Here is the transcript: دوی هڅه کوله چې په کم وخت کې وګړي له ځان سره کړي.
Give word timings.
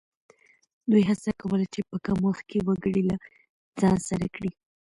دوی 0.91 1.03
هڅه 1.09 1.31
کوله 1.41 1.65
چې 1.73 1.79
په 1.89 1.95
کم 2.05 2.17
وخت 2.27 2.43
کې 2.49 2.59
وګړي 2.67 3.01
له 3.09 3.15
ځان 3.79 3.97
سره 4.09 4.25
کړي. 4.35 4.51